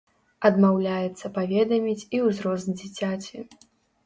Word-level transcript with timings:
Адмаўляецца 0.47 1.31
паведаміць 1.35 2.07
і 2.21 2.23
ўзрост 2.25 2.73
дзіцяці. 2.81 3.45